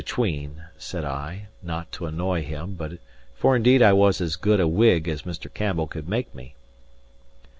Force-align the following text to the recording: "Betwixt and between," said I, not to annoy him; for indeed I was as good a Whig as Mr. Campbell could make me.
"Betwixt 0.01 0.17
and 0.45 0.53
between," 0.55 0.63
said 0.79 1.05
I, 1.05 1.47
not 1.61 1.91
to 1.91 2.07
annoy 2.07 2.41
him; 2.41 2.75
for 3.35 3.55
indeed 3.55 3.83
I 3.83 3.93
was 3.93 4.19
as 4.19 4.35
good 4.35 4.59
a 4.59 4.67
Whig 4.67 5.07
as 5.07 5.21
Mr. 5.21 5.53
Campbell 5.53 5.85
could 5.85 6.09
make 6.09 6.33
me. 6.33 6.55